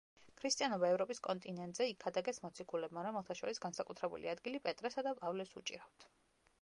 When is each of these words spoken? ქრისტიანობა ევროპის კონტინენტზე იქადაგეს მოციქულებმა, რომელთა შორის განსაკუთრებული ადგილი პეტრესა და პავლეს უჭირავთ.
ქრისტიანობა 0.41 0.87
ევროპის 0.93 1.19
კონტინენტზე 1.27 1.85
იქადაგეს 1.91 2.41
მოციქულებმა, 2.45 3.05
რომელთა 3.09 3.37
შორის 3.43 3.63
განსაკუთრებული 3.67 4.33
ადგილი 4.35 4.63
პეტრესა 4.67 5.09
და 5.11 5.15
პავლეს 5.21 5.55
უჭირავთ. 5.63 6.09